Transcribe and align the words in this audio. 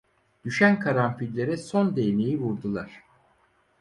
Düşen 0.45 0.79
karanfillere 0.79 1.57
son 1.57 1.95
değneği 1.95 2.39
vurdular… 2.39 3.03